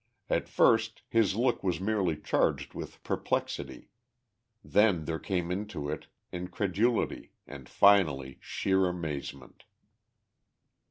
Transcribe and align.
At 0.31 0.49
first 0.49 1.03
his 1.09 1.35
look 1.35 1.63
was 1.63 1.79
merely 1.79 2.17
charged 2.19 2.73
with 2.73 3.03
perplexity; 3.03 3.89
then 4.63 5.05
there 5.05 5.19
came 5.19 5.51
into 5.51 5.91
it 5.91 6.07
incredulity 6.31 7.33
and 7.45 7.69
finally 7.69 8.39
sheer 8.41 8.87
amazement. 8.87 9.65